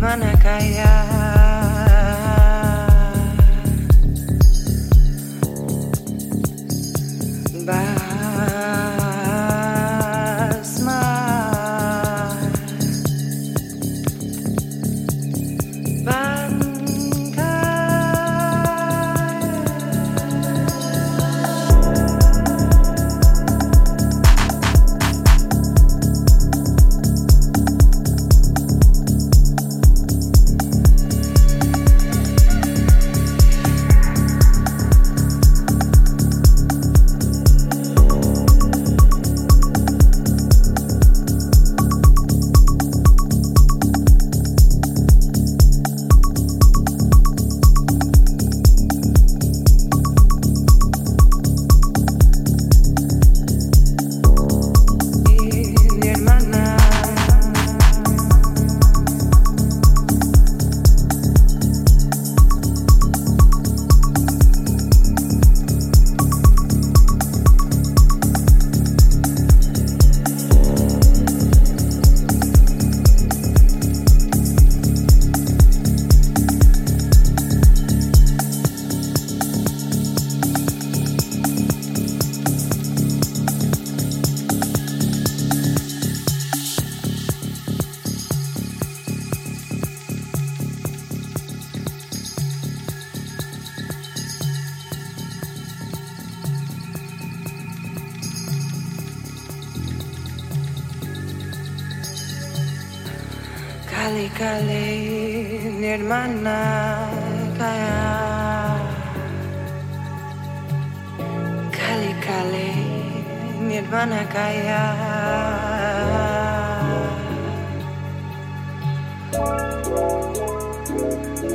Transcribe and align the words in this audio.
van 0.00 0.22
a 0.22 0.32
callar. 0.38 1.19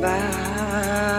Basma 0.01 1.14